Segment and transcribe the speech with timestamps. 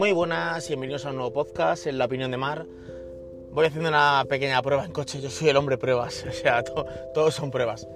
[0.00, 2.64] Muy buenas y bienvenidos a un nuevo podcast en La Opinión de Mar.
[3.52, 6.86] Voy haciendo una pequeña prueba en coche, yo soy el hombre pruebas, o sea, to-
[7.12, 7.86] todos son pruebas.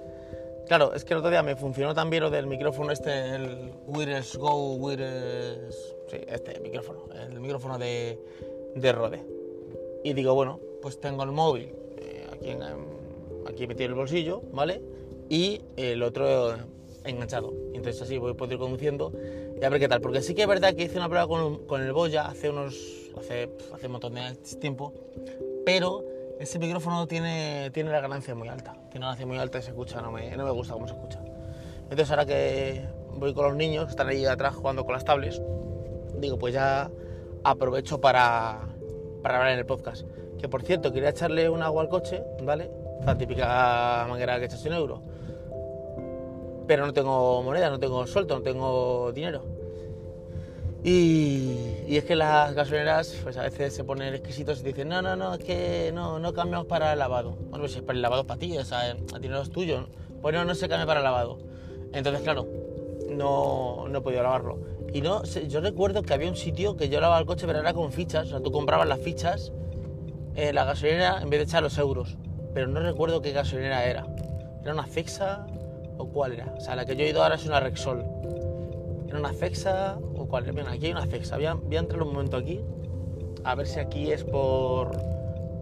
[0.67, 4.37] Claro, es que el otro día me funcionó también lo del micrófono este, el Wireless
[4.37, 5.95] Go, Wireless...
[6.11, 8.19] Sí, este micrófono, el micrófono de,
[8.75, 9.25] de Rode.
[10.03, 12.61] Y digo, bueno, pues tengo el móvil eh, aquí, en,
[13.47, 14.79] aquí metido en el bolsillo, ¿vale?
[15.27, 16.53] Y el otro
[17.03, 17.51] enganchado.
[17.73, 19.11] Entonces así voy a poder ir conduciendo
[19.59, 20.01] y a ver qué tal.
[20.01, 22.75] Porque sí que es verdad que hice una prueba con, con el Boya hace unos...
[23.17, 24.93] Hace, hace un montón de tiempo.
[25.65, 26.03] Pero
[26.39, 28.73] ese micrófono tiene, tiene la ganancia muy alta.
[28.89, 30.93] Tiene una ganancia muy alta y se escucha, no me, no me gusta cómo se
[30.93, 31.21] escucha.
[31.83, 35.41] Entonces ahora que voy con los niños, que están ahí atrás jugando con las tablets,
[36.19, 36.91] digo, pues ya
[37.43, 38.67] aprovecho para,
[39.23, 40.05] para hablar en el podcast.
[40.39, 42.69] Que por cierto, quería echarle un agua al coche, ¿vale?
[43.05, 45.01] La típica manguera que echas un euro.
[46.67, 49.43] Pero no tengo moneda, no tengo suelto, no tengo dinero.
[50.83, 55.15] Y, es que las gasolineras pues a veces se ponen exquisitos y dicen, no, no,
[55.15, 57.31] no, es que no, no cambiamos para el lavado.
[57.31, 59.87] Bueno, pues si es para el lavado para ti, o sea, el dinero es tuyo.
[60.21, 61.39] Pues no, no se cambia para el lavado.
[61.91, 62.47] Entonces, claro,
[63.09, 64.59] no, no he podido lavarlo.
[64.93, 67.73] Y no, yo recuerdo que había un sitio que yo lavaba el coche, pero era
[67.73, 68.27] con fichas.
[68.27, 69.51] O sea, tú comprabas las fichas
[70.35, 72.17] en la gasolinera en vez de echar los euros.
[72.53, 74.05] Pero no recuerdo qué gasolinera era.
[74.61, 75.47] ¿Era una Cexa
[75.97, 76.53] o cuál era?
[76.57, 78.03] O sea, la que yo he ido ahora es una Rexol.
[79.07, 80.51] ¿Era una Cexa o cuál?
[80.53, 81.35] Mira, aquí hay una Cexa.
[81.35, 82.61] Voy a, a entrar un momento aquí
[83.43, 84.91] a ver si aquí es por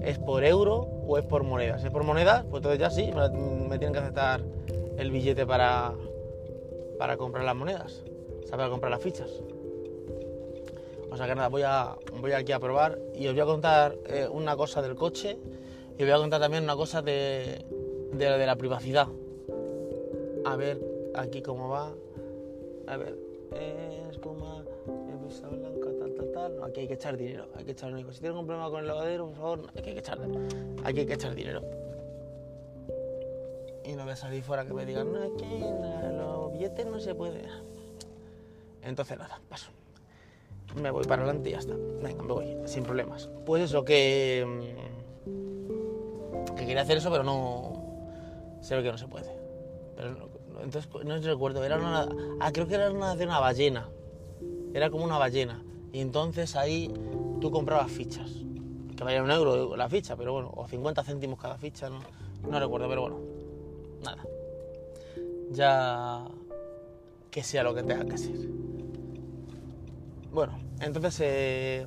[0.02, 1.82] es por euro o es por monedas.
[1.82, 3.30] Si es por monedas, pues entonces ya sí, me,
[3.70, 4.42] me tienen que aceptar
[4.98, 5.94] el billete para,
[6.98, 8.04] para comprar las monedas,
[8.44, 9.30] o sea, para comprar las fichas.
[11.10, 13.96] O sea que nada, voy, a, voy aquí a probar y os voy a contar
[14.08, 15.38] eh, una cosa del coche
[15.98, 17.66] y os voy a contar también una cosa de,
[18.14, 19.08] de, de la privacidad.
[20.46, 20.80] A ver
[21.16, 21.92] aquí cómo va.
[22.88, 23.18] A ver,
[23.54, 24.64] eh, espuma,
[25.52, 26.56] blanca, tal, tal, tal.
[26.58, 27.46] No, aquí hay que echar dinero.
[27.56, 28.12] Hay que echar dinero.
[28.14, 30.20] Si tienen un problema con el lavadero, por favor, aquí hay que echar,
[30.84, 31.62] aquí hay que echar dinero.
[33.86, 37.14] Y no voy a salir fuera que me digan, no, na- los billetes no se
[37.16, 37.42] puede.
[38.82, 39.72] Entonces nada, paso.
[40.76, 41.76] Me voy para adelante y ya está.
[42.02, 43.30] Venga, me voy, sin problemas.
[43.46, 44.46] Pues eso, que.
[45.28, 47.82] mm, que quería hacer eso, pero no.
[48.62, 49.30] Se ve que no se puede.
[49.96, 50.30] Pero
[50.62, 52.08] entonces no recuerdo, era una.
[52.40, 53.90] Ah, creo que era una de una ballena.
[54.74, 55.64] Era como una ballena.
[55.92, 56.92] Y entonces ahí
[57.40, 58.30] tú comprabas fichas.
[58.96, 62.00] Que valía un euro la ficha, pero bueno, o 50 céntimos cada ficha, no,
[62.50, 63.20] no recuerdo, pero bueno,
[64.04, 64.24] nada.
[65.52, 66.26] Ya
[67.32, 68.36] que sea lo que tenga que ser.
[70.32, 71.86] Bueno, entonces, eh,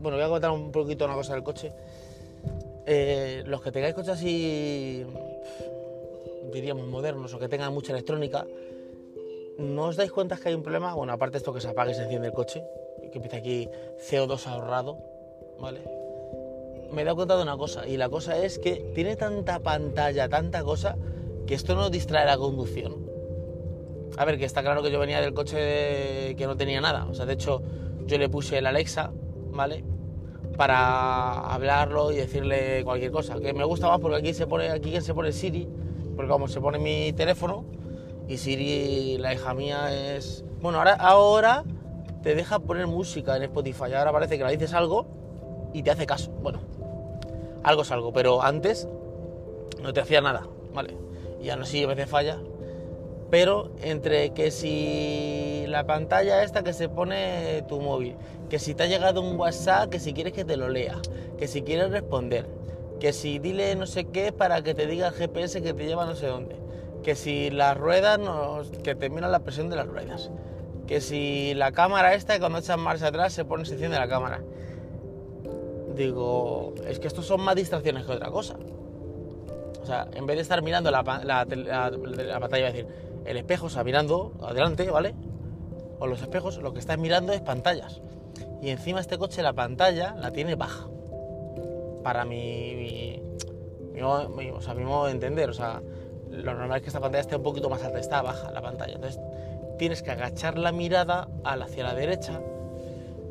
[0.00, 1.72] bueno, voy a contar un poquito una cosa del coche.
[2.86, 5.04] Eh, los que tengáis coches así,
[6.54, 8.46] diríamos modernos o que tengan mucha electrónica,
[9.58, 10.94] ¿no os dais cuenta que hay un problema?
[10.94, 12.64] Bueno, aparte esto que se apaga y se enciende el coche,
[13.10, 13.68] que empieza aquí
[14.08, 14.98] CO2 ahorrado,
[15.60, 15.80] ¿vale?
[16.92, 20.28] Me he dado cuenta de una cosa, y la cosa es que tiene tanta pantalla,
[20.28, 20.96] tanta cosa,
[21.46, 23.04] que esto no distrae la conducción.
[24.16, 27.06] A ver, que está claro que yo venía del coche que no tenía nada.
[27.10, 27.62] O sea, de hecho,
[28.06, 29.12] yo le puse el Alexa,
[29.50, 29.84] ¿vale?
[30.56, 33.40] Para hablarlo y decirle cualquier cosa.
[33.40, 35.68] Que me gusta más porque aquí se pone, aquí se pone Siri,
[36.14, 37.64] porque como se pone mi teléfono,
[38.28, 40.44] y Siri, la hija mía, es.
[40.60, 41.64] Bueno, ahora, ahora
[42.22, 43.92] te deja poner música en Spotify.
[43.94, 45.06] Ahora parece que le dices algo
[45.74, 46.30] y te hace caso.
[46.42, 46.60] Bueno,
[47.62, 48.88] algo es algo, pero antes
[49.82, 50.96] no te hacía nada, ¿vale?
[51.42, 52.38] Y aún así a veces falla.
[53.30, 58.16] Pero entre que si la pantalla esta que se pone tu móvil,
[58.48, 60.96] que si te ha llegado un WhatsApp, que si quieres que te lo lea,
[61.36, 62.46] que si quieres responder,
[63.04, 66.06] que si dile no sé qué para que te diga el GPS que te lleva
[66.06, 66.56] no sé dónde,
[67.02, 68.18] que si las ruedas,
[68.82, 70.30] que te mira la presión de las ruedas,
[70.86, 74.40] que si la cámara esta, cuando echas marcha atrás se pone sección de la cámara.
[75.94, 78.56] Digo, es que estos son más distracciones que otra cosa.
[79.82, 82.86] O sea, en vez de estar mirando la, la, la- la pantalla, decir,
[83.26, 85.14] el espejo, sea, mirando adelante, ¿vale?
[85.98, 88.00] O los espejos, lo que estás mirando es pantallas.
[88.62, 90.86] Y encima este coche la pantalla la tiene baja.
[92.04, 93.20] Para mi,
[93.92, 95.50] mi, o sea, mi modo de entender.
[95.50, 95.82] O sea,
[96.30, 98.94] lo normal es que esta pantalla esté un poquito más alta, está baja la pantalla.
[98.94, 99.20] Entonces
[99.78, 102.40] tienes que agachar la mirada hacia la derecha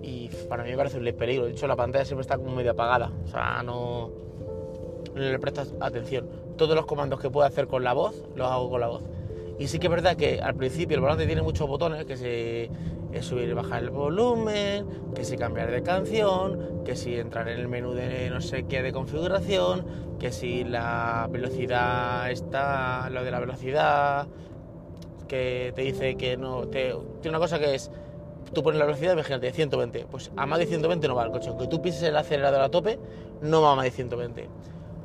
[0.02, 1.46] y para mí me parece un peligro.
[1.46, 3.12] De hecho, la pantalla siempre está como medio apagada.
[3.24, 4.12] O sea, no,
[5.14, 6.28] no le prestas atención.
[6.58, 9.04] Todos los comandos que puedo hacer con la voz, los hago con la voz.
[9.60, 12.70] Y sí que es verdad que al principio el volante tiene muchos botones, que si
[13.22, 17.68] subir y bajar el volumen, que si cambiar de canción, que si entrar en el
[17.68, 19.86] menú de no sé qué de configuración,
[20.20, 24.28] que si la velocidad está, lo de la velocidad,
[25.28, 27.92] que te dice que no, tiene una cosa que es
[28.54, 30.06] tú pones la velocidad, imagínate, de 120.
[30.10, 31.50] Pues a más de 120 no va el coche.
[31.50, 33.00] Aunque tú pises el acelerador a tope,
[33.42, 34.50] no va a más de 120.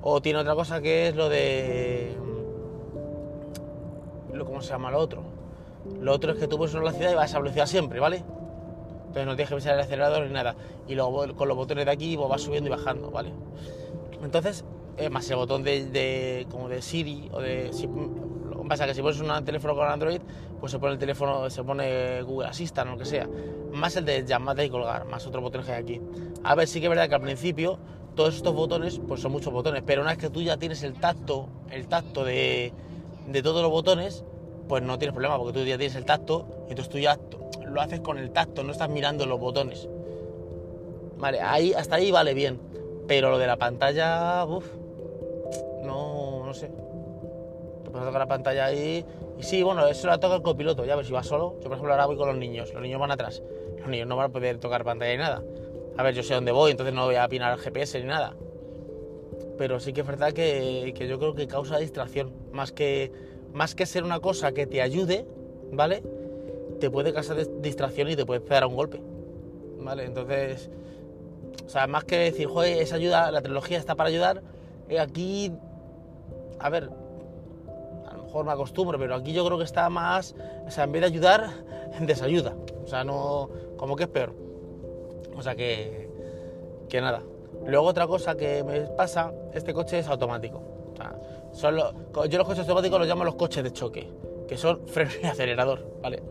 [0.02, 2.16] O tiene otra cosa que es lo de...
[4.32, 5.22] Lo, ¿Cómo se llama lo otro?
[6.00, 8.24] Lo otro es que tú pones una velocidad y vas a velocidad siempre, ¿vale?
[8.98, 10.54] Entonces no tienes que pisar el acelerador ni nada.
[10.86, 13.32] Y luego con los botones de aquí pues, vas subiendo y bajando, ¿vale?
[14.22, 14.64] Entonces,
[14.96, 17.72] eh, más el botón de, como de Siri o de...
[17.72, 17.88] Si,
[18.68, 20.20] pasa que si pones un teléfono con Android,
[20.60, 23.26] pues se pone el teléfono, se pone Google Assistant o lo que sea.
[23.72, 26.00] Más el de llamada y colgar, más otro botón que hay aquí.
[26.44, 27.78] A ver, sí que es verdad que al principio
[28.14, 30.94] todos estos botones, pues son muchos botones, pero una vez que tú ya tienes el
[30.94, 32.74] tacto, el tacto de,
[33.28, 34.24] de todos los botones,
[34.68, 37.18] pues no tienes problema, porque tú ya tienes el tacto, y entonces tú ya
[37.66, 39.88] lo haces con el tacto, no estás mirando los botones.
[41.16, 42.60] Vale, ahí, hasta ahí vale bien,
[43.06, 44.66] pero lo de la pantalla, uff,
[45.82, 46.68] no, no sé.
[47.84, 49.04] Te puedes tocar la pantalla ahí,
[49.38, 51.54] y sí, bueno, eso lo toca el copiloto, ya ver si va solo.
[51.56, 53.42] Yo, por ejemplo, ahora voy con los niños, los niños van atrás,
[53.78, 55.42] los niños no van a poder tocar pantalla ni nada
[55.98, 58.36] a ver, yo sé dónde voy, entonces no voy a opinar al GPS ni nada.
[59.58, 62.32] Pero sí que es verdad que, yo creo que causa distracción.
[62.52, 63.12] Más que,
[63.52, 65.26] más que ser una cosa que te ayude,
[65.72, 66.02] ¿vale?
[66.80, 69.02] Te puede causar distracción y te puede dar un golpe.
[69.80, 70.04] ¿Vale?
[70.04, 70.70] Entonces,
[71.66, 74.42] o sea, más que decir, joder, esa ayuda, la tecnología está para ayudar,
[74.88, 75.52] eh, aquí,
[76.58, 76.90] a ver,
[78.08, 80.34] a lo mejor me acostumbro, pero aquí yo creo que está más,
[80.66, 81.50] o sea, en vez de ayudar,
[82.00, 82.54] desayuda.
[82.84, 84.34] O sea, no, como que es peor.
[85.36, 86.08] O sea que,
[86.88, 87.22] que nada.
[87.66, 90.62] Luego otra cosa que me pasa, este coche es automático.
[91.60, 91.92] Yo los
[92.46, 94.08] coches automáticos los llamo los coches de choque,
[94.46, 96.22] que son freno y acelerador, ¿vale?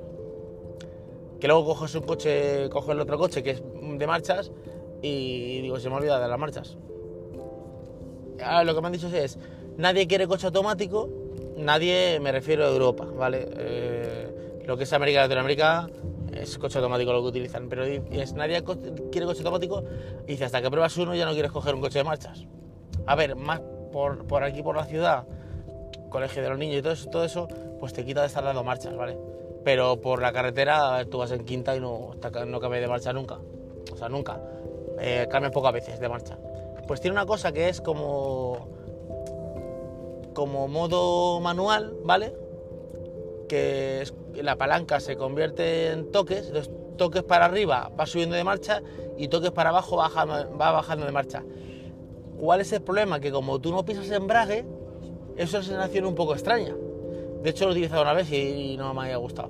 [1.40, 4.52] Que luego coges un coche, coges el otro coche que es de marchas
[5.02, 6.78] y digo, se me olvida de las marchas.
[8.44, 9.38] Ahora lo que me han dicho es,
[9.78, 11.10] nadie quiere coche automático,
[11.58, 13.48] nadie, me refiero a Europa, ¿vale?
[13.58, 15.90] Eh, lo que es América Latinoamérica,
[16.42, 17.84] es coche automático lo que utilizan, pero
[18.36, 18.64] nadie
[19.12, 19.84] quiere coche automático
[20.26, 22.46] y dice, hasta que pruebas uno ya no quieres coger un coche de marchas.
[23.06, 23.62] A ver, más
[23.92, 25.26] por, por aquí, por la ciudad,
[26.10, 27.48] colegio de los niños y todo eso, todo eso,
[27.80, 29.18] pues te quita de estar dando marchas, ¿vale?
[29.64, 32.12] Pero por la carretera tú vas en quinta y no,
[32.48, 33.38] no cambia de marcha nunca.
[33.92, 34.42] O sea, nunca.
[35.00, 36.38] Eh, cambia pocas veces de marcha.
[36.88, 38.70] Pues tiene una cosa que es como
[40.34, 42.32] como modo manual, ¿vale?
[43.48, 44.06] Que
[44.36, 48.82] la palanca se convierte en toques, los toques para arriba va subiendo de marcha
[49.18, 51.44] y toques para abajo baja, va bajando de marcha.
[52.40, 53.20] ¿Cuál es el problema?
[53.20, 54.66] Que como tú no pisas embrague,
[55.38, 56.76] eso es una sensación un poco extraña.
[57.42, 59.50] De hecho lo he utilizado una vez y no me había gustado.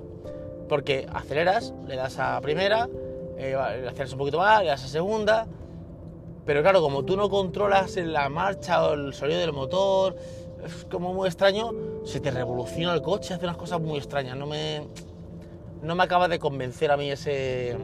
[0.68, 2.88] Porque aceleras, le das a primera,
[3.36, 5.46] eh, le aceleras un poquito más, le das a segunda,
[6.48, 10.16] pero claro, como tú no controlas la marcha o el sonido del motor,
[10.64, 11.72] es como muy extraño,
[12.08, 14.88] se te revoluciona el coche, hace unas cosas muy extrañas, no me,
[15.82, 17.76] no me acaba de convencer a mí ese,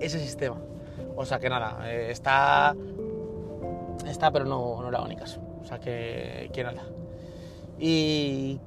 [0.00, 0.56] ese sistema.
[1.14, 2.74] O sea que nada, eh, está,
[4.06, 5.42] está pero no, no le hago caso.
[5.60, 6.84] O sea que, que nada.
[7.78, 8.58] Y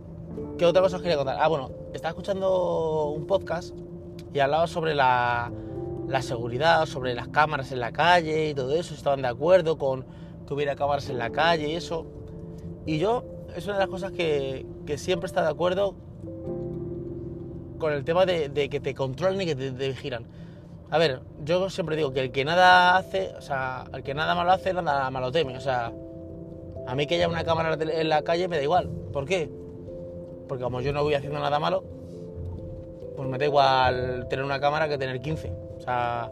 [0.59, 1.38] ¿qué otra cosa os quería contar?
[1.39, 3.75] Ah, bueno, estaba escuchando un podcast
[4.31, 5.51] y hablaba sobre la,
[6.07, 10.05] la seguridad, sobre las cámaras en la calle y todo eso, estaban de acuerdo con
[10.47, 12.05] que hubiera cámaras en la calle y eso.
[12.85, 14.65] Y yo, es una de las cosas que,
[14.98, 15.95] siempre está de acuerdo
[17.80, 20.26] con el tema de, que te controlen y que te, vigilan.
[20.92, 24.35] A ver, yo siempre digo que el que nada hace, o sea, el que nada
[24.35, 25.57] malo hace, nada malo teme.
[25.57, 25.92] O sea,
[26.87, 28.90] a mí que haya una cámara en la calle me da igual.
[29.11, 29.49] ¿Por qué?
[30.47, 31.83] Porque como yo no voy haciendo nada malo,
[33.16, 35.52] pues me da igual tener una cámara que tener 15.
[35.78, 36.31] O sea,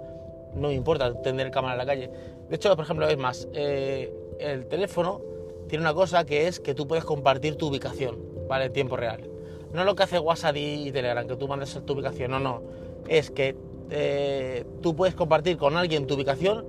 [0.54, 2.12] no me importa tener cámara en la calle.
[2.50, 5.35] De hecho, por ejemplo, es más, eh, el teléfono
[5.68, 8.18] tiene una cosa que es que tú puedes compartir tu ubicación,
[8.48, 8.66] ¿vale?
[8.66, 9.30] En tiempo real.
[9.74, 12.62] No lo que hace WhatsApp y Telegram, que tú mandes tu ubicación, no, no.
[13.08, 13.56] Es que
[13.90, 16.66] eh, tú puedes compartir con alguien tu ubicación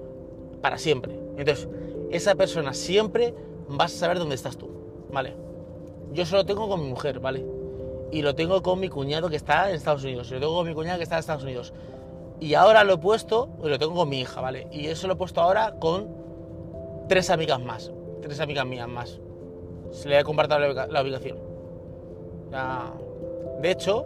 [0.61, 1.15] para siempre.
[1.37, 1.69] Entonces,
[2.11, 3.35] esa persona siempre
[3.69, 4.71] vas a saber dónde estás tú,
[5.13, 5.35] ¿vale?
[6.13, 7.45] Yo solo tengo con mi mujer, ¿vale?
[8.11, 10.31] Y lo tengo con mi cuñado que está en Estados Unidos.
[10.31, 11.75] Y lo tengo con mi cuñada que está en Estados Unidos.
[12.41, 14.69] Y ahora lo he puesto, lo tengo con mi hija, ¿vale?
[14.71, 16.09] Y eso lo he puesto ahora con
[17.09, 19.21] tres amigas más tres amigas mías más.
[19.91, 21.39] Se le ha compartido la, ubicación.
[23.61, 24.05] de hecho,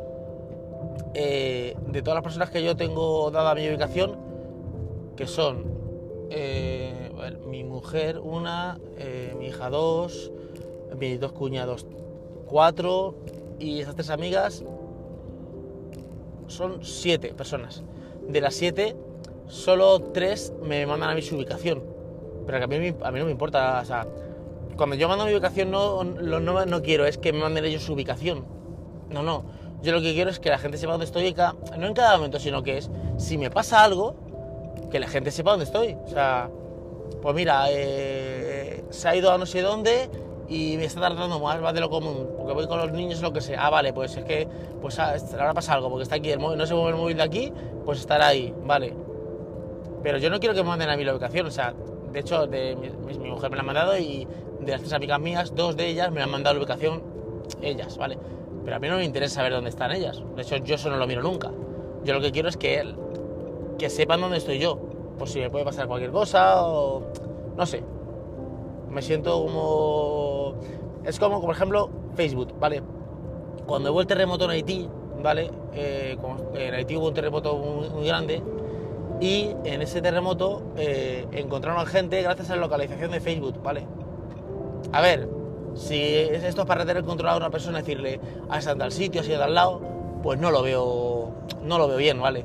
[1.14, 4.16] eh, de todas las personas que yo tengo dada mi ubicación,
[5.16, 5.64] que son
[6.30, 7.10] eh,
[7.46, 10.32] mi mujer una, eh, mi hija dos,
[10.98, 11.86] mis dos cuñados
[12.46, 13.14] cuatro
[13.58, 14.64] y esas tres amigas
[16.46, 17.82] son siete personas.
[18.28, 18.96] De las siete,
[19.46, 21.89] solo tres me mandan a mí su ubicación
[22.46, 24.06] pero que a mí, a mí no me importa, o sea,
[24.76, 27.92] cuando yo mando mi ubicación no, no, no, quiero, es que me manden ellos su
[27.92, 28.44] ubicación.
[29.10, 29.44] No, no,
[29.82, 31.34] Yo lo que quiero es que la gente sepa dónde estoy,
[31.78, 34.14] no en cada momento, sino que es, si me pasa algo,
[34.90, 35.96] que la gente sepa dónde estoy.
[36.04, 36.48] O sea,
[37.20, 40.08] pues mira, eh, se ha ido a no sé dónde
[40.48, 43.32] y me está tardando más, más de lo común, porque voy con los niños lo
[43.32, 43.66] que sea.
[43.66, 44.48] Ah, vale, pues es que
[44.80, 47.22] pues ah, ahora pasa algo, porque está aquí el no se mueve el móvil de
[47.22, 47.52] aquí,
[47.84, 48.94] pues estará ahí, vale.
[50.02, 51.74] Pero yo no quiero que me manden a mí la ubicación, o sea,
[52.12, 54.26] de hecho, de, mi, mujer me la ha mandado y
[54.60, 57.02] de las tres amigas mías, dos de ellas me han mandado la ubicación
[57.62, 58.18] ellas, ¿vale?
[58.64, 60.22] Pero a mí no me interesa saber dónde están ellas.
[60.36, 61.50] De hecho, yo eso no lo miro nunca.
[62.04, 62.94] Yo lo que quiero es que,
[63.78, 64.78] que sepan dónde estoy yo.
[65.18, 67.02] Por si me puede pasar cualquier cosa o...
[67.56, 67.82] No sé.
[68.90, 70.54] Me siento como...
[71.04, 72.82] Es como, por ejemplo, Facebook, ¿vale?
[73.66, 74.88] Cuando hubo el terremoto en Haití,
[75.22, 75.50] ¿vale?
[75.72, 76.16] Eh,
[76.54, 78.42] en Haití hubo un terremoto muy, grande
[79.20, 83.86] y en ese terremoto eh, encontraron gente gracias a la localización de Facebook, ¿vale?
[84.92, 85.28] A ver,
[85.74, 89.30] si esto es para tener controlado a una persona, decirle, a esa tal sitio, así
[89.30, 89.80] de al lado,
[90.22, 92.44] pues no lo veo, no lo veo bien, ¿vale?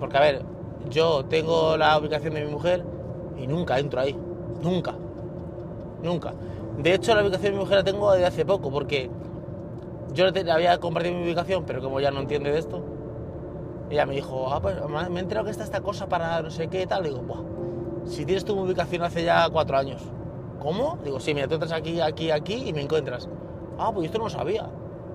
[0.00, 0.42] Porque a ver,
[0.90, 2.82] yo tengo la ubicación de mi mujer
[3.38, 4.16] y nunca entro ahí,
[4.62, 4.94] nunca,
[6.02, 6.32] nunca.
[6.78, 9.10] De hecho, la ubicación de mi mujer la tengo desde hace poco, porque
[10.14, 12.82] yo le había compartido mi ubicación, pero como ya no entiende de esto,
[13.94, 16.68] ella me dijo, ah, pues me he enterado que está esta cosa para no sé
[16.68, 17.04] qué y tal.
[17.04, 17.42] digo, Buah,
[18.06, 20.02] si tienes tu ubicación hace ya cuatro años,
[20.64, 20.96] ¿Cómo?
[21.04, 23.28] Digo, sí, mira, tú entras aquí, aquí, aquí y me encuentras.
[23.78, 24.62] Ah, pues esto no lo sabía.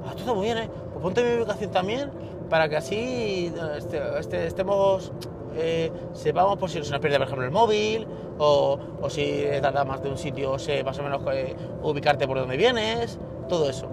[0.05, 0.69] Ah, esto está muy bien, ¿eh?
[0.91, 2.12] Pues ponte mi ubicación también
[2.51, 5.12] para que así este, este, estemos,
[5.55, 8.07] eh, sepamos por si se nos pierde, por ejemplo, el móvil
[8.38, 12.38] o, o si tarda más de un sitio, sé más o menos eh, ubicarte por
[12.38, 13.17] donde vienes,
[13.48, 13.88] todo eso.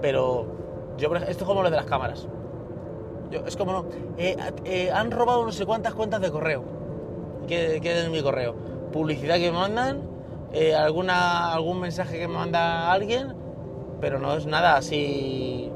[0.00, 0.46] Pero
[0.96, 2.26] yo, esto es como lo de las cámaras.
[3.46, 3.86] Es como,
[4.18, 6.64] eh, han robado no sé cuántas cuentas de correo.
[7.46, 8.72] ¿Qué, qué es mi correo?
[8.92, 10.02] publicidad que me mandan,
[10.52, 13.34] eh, alguna, algún mensaje que me manda alguien,
[14.00, 15.72] pero no es nada así.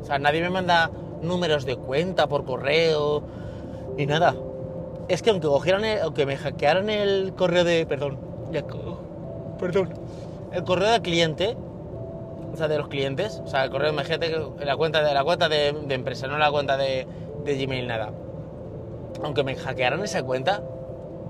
[0.00, 0.90] O sea, nadie me manda
[1.20, 3.22] números de cuenta por correo,
[3.98, 4.34] ni nada.
[5.08, 7.84] Es que aunque cogieran aunque me hackearan el correo de.
[7.86, 8.18] Perdón,
[9.58, 9.92] perdón.
[10.52, 11.56] El correo del cliente,
[12.56, 14.34] de los clientes, o sea, el correo, imagínate
[14.64, 17.06] la cuenta de la cuenta de, empresa, no la cuenta de,
[17.44, 18.12] de Gmail, nada.
[19.22, 20.62] Aunque me hackearan esa cuenta,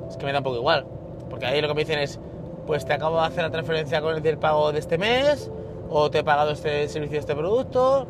[0.08, 0.86] es que me da un poco igual.
[1.28, 2.20] Porque ahí lo que me dicen es,
[2.66, 5.50] pues te acabo de hacer la transferencia con el del pago de este mes,
[5.90, 8.06] o te he pagado este servicio, este producto,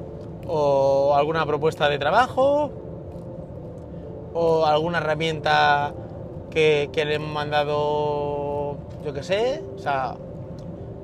[0.47, 2.71] o alguna propuesta de trabajo,
[4.35, 5.95] o alguna herramienta
[6.51, 10.17] que, le he mandado, yo qué sé, o sea,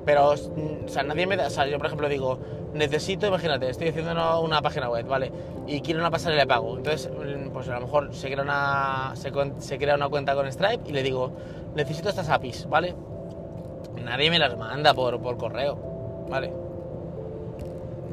[0.05, 2.39] pero, o sea, nadie me da, o sea, yo por ejemplo digo,
[2.73, 5.31] necesito, imagínate, estoy haciendo una, página web, ¿vale?
[5.67, 6.77] Y quiero una pasarela de pago.
[6.77, 7.09] Entonces,
[7.53, 11.03] pues a lo mejor se crea una, se crea una cuenta con Stripe y le
[11.03, 11.31] digo,
[11.75, 12.95] necesito estas APIs, ¿vale?
[14.03, 15.77] Nadie me las manda por, por correo,
[16.29, 16.51] ¿vale?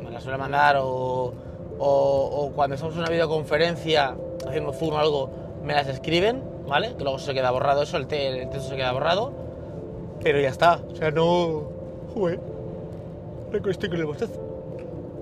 [0.03, 1.35] Me las suele mandar o,
[1.79, 4.17] o, cuando estamos en una videoconferencia
[4.47, 5.31] haciendo Zoom o algo,
[5.65, 6.95] me las escriben, ¿vale?
[6.97, 9.33] Que luego se queda borrado eso, el, texto se queda borrado,
[10.23, 11.80] pero ya está, o sea, no...
[12.15, 12.41] Joder,
[13.69, 14.41] estoy con el bostezo.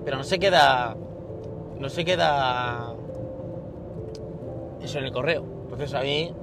[0.05, 0.95] Pero no se queda...
[1.77, 2.93] No se queda...
[4.81, 5.43] Eso en el correo.
[5.63, 6.33] Entonces a mí...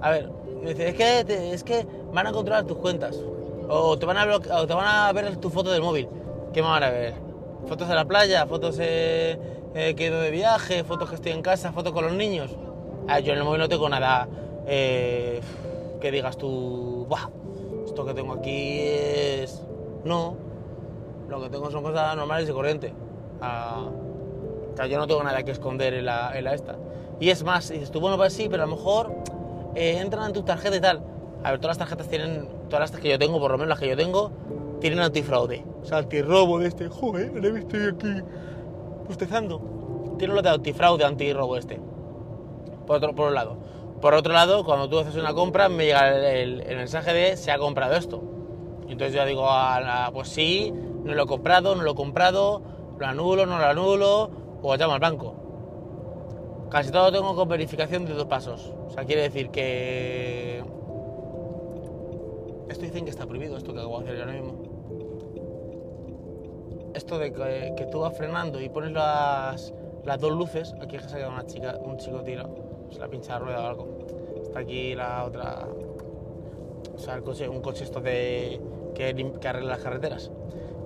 [0.00, 0.30] A ver,
[0.62, 3.18] me dice, es que, es que van a controlar tus cuentas.
[3.68, 6.08] O te van a, o te van a ver tu foto del móvil.
[6.52, 7.14] ¿Qué me van a ver?
[7.66, 9.38] Fotos de la playa, fotos eh,
[9.74, 12.50] eh, que he ido de viaje, fotos que estoy en casa, fotos con los niños.
[13.08, 14.28] Ah, yo en el móvil no tengo nada
[14.66, 15.40] eh,
[16.00, 17.28] que digas tú, Buah,
[17.92, 19.62] esto que tengo aquí es...
[20.02, 20.34] No,
[21.28, 22.90] lo que tengo son cosas normales y corrientes.
[23.42, 23.84] Ah,
[24.72, 26.76] o sea, yo no tengo nada que esconder en la, en la esta.
[27.20, 29.12] Y es más, dices tú, bueno, pues sí, pero a lo mejor
[29.74, 31.02] eh, entran en tu tarjeta y tal.
[31.44, 33.78] A ver, todas las tarjetas tienen, todas las que yo tengo, por lo menos las
[33.78, 34.30] que yo tengo,
[34.80, 35.62] tienen antifraude.
[35.82, 36.88] O sea, antirrobo de este.
[36.88, 38.22] Joder, me estoy aquí
[39.06, 39.60] bostezando.
[40.18, 41.78] Tiene lo de antifraude, antirrobo este.
[42.86, 43.56] Por otro, por un lado.
[44.02, 47.58] Por otro lado, cuando tú haces una compra, me llega el, mensaje de se ha
[47.58, 48.20] comprado esto.
[48.88, 49.48] entonces yo digo,
[50.12, 50.72] pues sí,
[51.04, 52.62] no lo he comprado, no lo he comprado,
[52.98, 54.30] lo anulo, no lo anulo,
[54.60, 55.36] o llamo al banco.
[56.68, 58.74] Casi todo tengo con verificación de dos pasos.
[58.88, 60.64] O sea, quiere decir que...
[62.68, 64.62] Esto dicen que está prohibido, esto que acabo de hacer ahora mismo.
[66.94, 69.72] Esto de que, tú vas frenando y pones las,
[70.04, 73.32] las dos luces, aquí es que se una chica, un chico tiro, se la pincha
[73.32, 73.88] la rueda o algo.
[74.42, 75.66] Está aquí la otra...
[76.94, 78.60] O sea, el coche, un coche esto de...
[78.94, 80.30] que, que arregla las carreteras.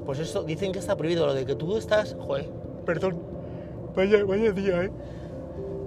[0.04, 2.16] Pues eso, dicen que está prohibido, lo de que tú estás...
[2.18, 2.48] Joder,
[2.84, 3.18] perdón.
[3.94, 4.90] Vaya, vaya día, ¿eh?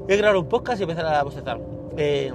[0.03, 1.59] Voy a grabar un podcast y empezar a bostezar.
[1.95, 2.33] Eh,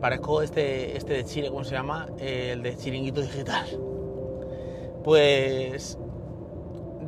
[0.00, 2.08] parezco este, este de Chile, ¿cómo se llama?
[2.18, 3.66] Eh, el de Chiringuito Digital.
[5.02, 5.98] Pues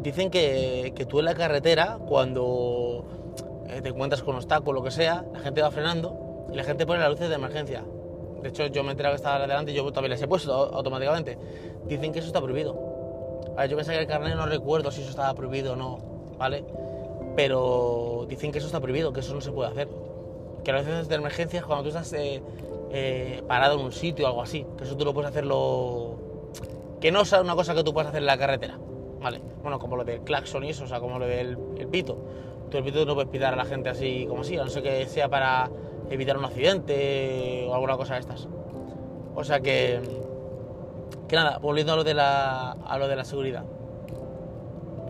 [0.02, 3.04] dicen que, que tú en la carretera, cuando
[3.68, 6.56] eh, te encuentras con un obstáculo o lo que sea, la gente va frenando y
[6.56, 7.84] la gente pone las luces de emergencia.
[8.42, 10.52] De hecho, yo me he enterado que estaba adelante y yo también las he puesto
[10.52, 11.36] automáticamente.
[11.86, 12.78] Dicen que eso está prohibido.
[13.56, 15.98] A ver, yo pensaba que el carnet no recuerdo si eso estaba prohibido o no,
[16.38, 16.64] ¿vale?
[17.34, 19.88] Pero dicen que eso está prohibido, que eso no se puede hacer.
[20.64, 22.42] Que las luces de emergencia es cuando tú estás eh,
[22.90, 24.64] eh, parado en un sitio o algo así.
[24.76, 26.16] Que eso tú lo puedes hacerlo...
[27.00, 28.78] Que no es una cosa que tú puedes hacer en la carretera,
[29.20, 29.40] ¿vale?
[29.62, 32.18] Bueno, como lo del claxon y eso, o sea, como lo del el pito.
[32.70, 34.82] Tú el pito no puedes pitar a la gente así como así, a no ser
[34.82, 35.70] que sea para
[36.10, 38.48] evitar un accidente o alguna cosa de estas.
[39.34, 40.00] O sea que,
[41.28, 43.64] que nada, volviendo a lo de la, a lo de la seguridad.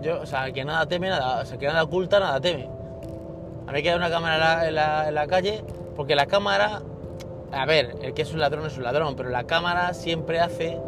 [0.03, 2.69] Yo, o sea, que nada teme, nada, o sea, que nada oculta, nada teme.
[3.67, 5.65] A mí que hay una cámara en la, en la, calle,
[5.97, 6.83] porque la cámara,
[7.53, 10.79] a ver, el que es un ladrón es un ladrón, pero la cámara siempre hace,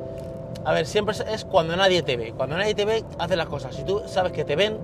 [0.65, 2.33] a ver, siempre es cuando nadie te ve.
[2.37, 3.75] Cuando nadie te ve, hace las cosas.
[3.75, 4.79] Si tú sabes que te ven,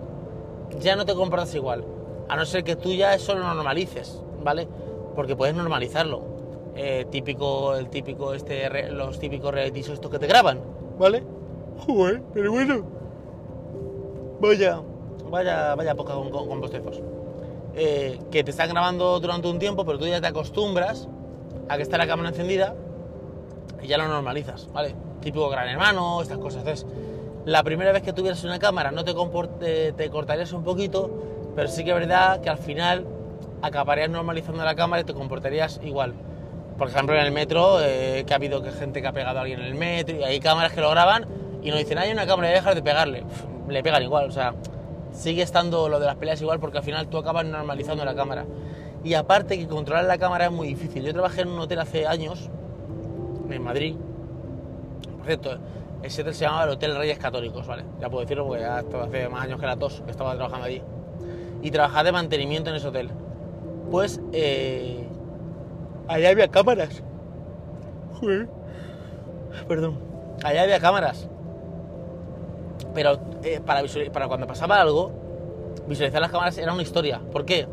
[0.80, 1.84] ya no te comportas igual.
[2.28, 4.68] A no ser que tú ya eso lo normalices, ¿vale?
[5.16, 6.22] porque puedes normalizarlo.
[6.76, 10.60] Eh, típico, el típico, este, los típicos reality estos que te graban,
[10.98, 11.24] ¿vale?
[11.86, 12.84] Joder, pero bueno.
[14.38, 14.82] Vaya,
[15.30, 16.70] vaya, vaya poca con, con,
[17.74, 21.08] eh, que te están grabando durante un tiempo, pero tú ya te acostumbras
[21.68, 22.74] a que está la cámara encendida
[23.82, 24.94] y ya lo normalizas, ¿vale?
[25.22, 26.60] Típico gran hermano, estas cosas.
[26.60, 26.86] Entonces,
[27.46, 29.14] la primera vez que tuvieras una cámara no te,
[29.60, 33.06] te, te cortarías un poquito, pero sí que es verdad que al final
[33.62, 36.12] acabarías normalizando la cámara y te comportarías igual.
[36.76, 39.60] Por ejemplo, en el metro, eh, que ha habido gente que ha pegado a alguien
[39.60, 41.24] en el metro y hay cámaras que lo graban
[41.62, 43.22] y nos dicen, hay una cámara, y dejar de pegarle.
[43.68, 44.54] le pegan igual, o sea,
[45.12, 48.44] sigue estando lo de las peleas igual porque al final tú acabas normalizando la cámara.
[49.04, 51.04] Y aparte que controlar la cámara es muy difícil.
[51.04, 52.50] Yo trabajé en un hotel hace años,
[53.48, 53.94] en Madrid.
[55.16, 55.58] Por cierto,
[56.02, 57.84] ese hotel se llamaba el Hotel Reyes Católicos, ¿vale?
[58.00, 60.82] Ya puedo decirlo porque ya hace más años que la tos que estaba trabajando allí.
[61.62, 63.10] Y trabajaba de mantenimiento en ese hotel
[63.90, 65.06] pues eh,
[66.08, 67.02] allá había cámaras.
[69.68, 69.98] Perdón.
[70.42, 71.28] Allá había cámaras.
[72.94, 75.12] Pero eh, para, para cuando pasaba algo,
[75.86, 77.20] visualizar las cámaras era una historia.
[77.32, 77.66] ¿Por qué?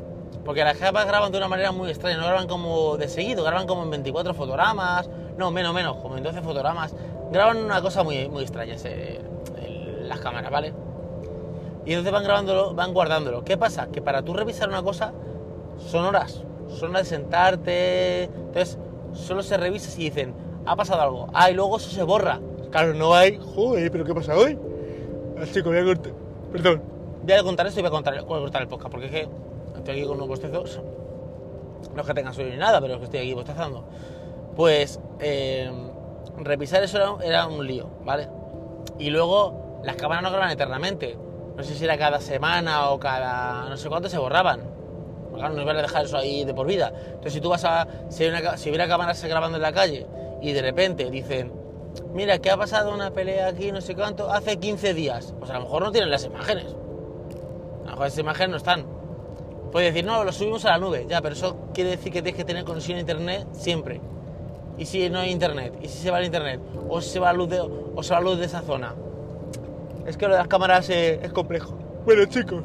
[0.46, 3.66] Porque las cámaras graban de una manera muy extraña, no graban como de seguido, graban
[3.66, 6.96] como en 24 fotogramas, no, menos, menos, como en 12 fotogramas.
[7.32, 8.76] Graban una cosa muy, muy extraña
[10.04, 10.74] las cámaras, ¿vale?
[11.86, 13.44] Y entonces van grabándolo, van guardándolo.
[13.44, 13.88] ¿Qué pasa?
[13.88, 15.14] Que para tú revisar una cosa
[15.78, 18.78] son horas, son horas de sentarte, entonces
[19.14, 20.34] solo se revisa si dicen,
[20.66, 22.40] ha pasado algo, ah, y luego eso se borra.
[22.72, 24.58] Claro, no hay, joder, pero ¿qué pasa hoy?
[25.42, 26.14] Así que voy a cortar,
[26.52, 26.82] perdón,
[27.24, 29.12] voy a contar esto y voy a, contar, voy a cortar el podcast, porque es
[29.12, 29.28] que
[29.78, 30.80] estoy aquí con unos bostezos,
[31.94, 33.84] no es que tenga sueño ni nada, pero es que estoy aquí bostezando.
[34.56, 35.72] Pues eh,
[36.38, 38.30] revisar eso era, un lío, ¿vale?
[39.00, 41.18] Y luego las cámaras no graban eternamente.
[41.56, 44.74] No sé si era cada semana o cada no sé cuánto se borraban
[45.34, 46.94] claro, no iban a dejar eso ahí de por vida.
[47.06, 47.88] Entonces, si tú vas a.
[48.10, 50.06] Si, una, si hubiera cámaras grabando en la calle
[50.42, 51.52] y de repente dicen,
[52.14, 55.56] mira, que ha pasado una pelea aquí, no sé cuánto, hace 15 días, pues a
[55.56, 56.66] lo mejor no tienen las imágenes.
[56.66, 58.86] A lo mejor esas imágenes no están.
[59.72, 62.38] Puede decir, no, lo subimos a la nube, ya, pero eso quiere decir que tienes
[62.38, 64.02] que tener conexión a internet siempre.
[64.78, 65.74] ¿Y si no hay internet?
[65.82, 66.60] ¿Y si se va el internet?
[66.90, 68.96] ¿O se va la luz de, o se va la luz de esa zona?
[70.06, 71.74] Es que lo de las cámaras eh, es complejo.
[72.06, 72.64] Bueno, chicos,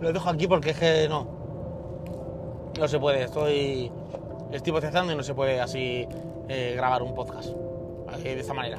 [0.00, 1.26] lo dejo aquí porque es que no.
[2.78, 3.90] No se puede, estoy.
[4.52, 6.06] Estoy procesando y no se puede así
[6.48, 7.50] eh, grabar un podcast.
[8.22, 8.78] de esta manera.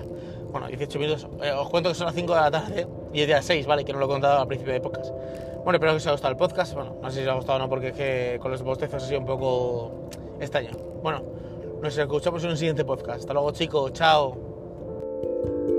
[0.51, 1.27] Bueno, 18 minutos.
[1.41, 3.83] Eh, os cuento que son las 5 de la tarde y es día 6, ¿vale?
[3.83, 5.11] Que no lo he contado al principio del podcast.
[5.63, 6.73] Bueno, espero que os haya gustado el podcast.
[6.73, 9.01] Bueno, no sé si os ha gustado o no, porque es que con los bostezos
[9.03, 9.91] ha sido un poco
[10.43, 10.71] extraño.
[11.01, 11.23] Bueno,
[11.81, 13.19] nos escuchamos en un siguiente podcast.
[13.21, 13.93] Hasta luego, chicos.
[13.93, 15.72] Chao.